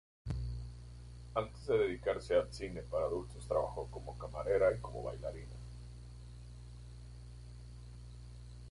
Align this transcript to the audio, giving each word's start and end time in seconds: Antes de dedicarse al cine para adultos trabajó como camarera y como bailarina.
Antes 1.35 1.67
de 1.67 1.77
dedicarse 1.77 2.33
al 2.33 2.51
cine 2.51 2.81
para 2.81 3.05
adultos 3.05 3.45
trabajó 3.47 3.85
como 3.91 4.17
camarera 4.17 4.75
y 4.75 4.79
como 4.79 5.03
bailarina. 5.03 5.53